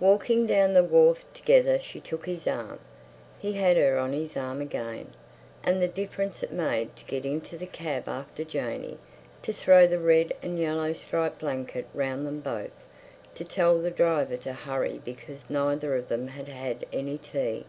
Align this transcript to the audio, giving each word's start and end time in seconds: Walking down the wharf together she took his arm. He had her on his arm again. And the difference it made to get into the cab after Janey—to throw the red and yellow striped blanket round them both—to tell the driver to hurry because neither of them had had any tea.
Walking 0.00 0.44
down 0.44 0.74
the 0.74 0.82
wharf 0.82 1.24
together 1.32 1.78
she 1.78 2.00
took 2.00 2.26
his 2.26 2.48
arm. 2.48 2.80
He 3.38 3.52
had 3.52 3.76
her 3.76 3.96
on 3.96 4.12
his 4.12 4.36
arm 4.36 4.60
again. 4.60 5.14
And 5.62 5.80
the 5.80 5.86
difference 5.86 6.42
it 6.42 6.50
made 6.52 6.96
to 6.96 7.04
get 7.04 7.24
into 7.24 7.56
the 7.56 7.64
cab 7.68 8.08
after 8.08 8.42
Janey—to 8.42 9.52
throw 9.52 9.86
the 9.86 10.00
red 10.00 10.34
and 10.42 10.58
yellow 10.58 10.92
striped 10.94 11.38
blanket 11.38 11.86
round 11.94 12.26
them 12.26 12.40
both—to 12.40 13.44
tell 13.44 13.78
the 13.80 13.92
driver 13.92 14.36
to 14.38 14.52
hurry 14.52 15.00
because 15.04 15.48
neither 15.48 15.94
of 15.94 16.08
them 16.08 16.26
had 16.26 16.48
had 16.48 16.84
any 16.92 17.16
tea. 17.16 17.64